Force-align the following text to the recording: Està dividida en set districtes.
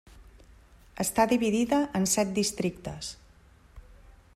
Està 1.03 1.25
dividida 1.33 1.83
en 2.01 2.09
set 2.15 2.33
districtes. 2.41 3.15